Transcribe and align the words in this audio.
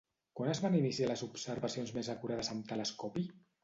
Quan 0.37 0.53
es 0.53 0.61
van 0.63 0.77
iniciar 0.79 1.11
les 1.13 1.23
observacions 1.29 1.95
més 2.01 2.13
acurades 2.19 2.53
amb 2.57 2.71
telescopi? 2.75 3.33